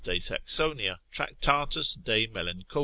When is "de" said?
0.03-0.17, 2.03-2.25